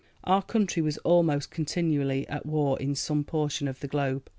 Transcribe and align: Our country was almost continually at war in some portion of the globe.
Our 0.23 0.41
country 0.41 0.81
was 0.81 0.97
almost 1.05 1.51
continually 1.51 2.27
at 2.27 2.43
war 2.47 2.79
in 2.79 2.95
some 2.95 3.23
portion 3.23 3.67
of 3.67 3.81
the 3.81 3.87
globe. 3.87 4.29